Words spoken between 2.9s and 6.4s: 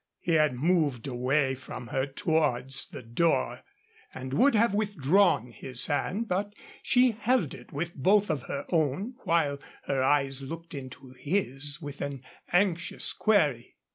door, and would have withdrawn his hand,